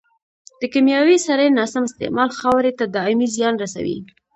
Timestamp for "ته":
2.79-2.85